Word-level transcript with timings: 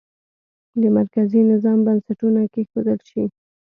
د 0.81 0.83
مرکزي 0.97 1.41
نظام 1.51 1.79
بنسټونه 1.87 2.41
کېښودل 2.53 2.99
شي. 3.11 3.23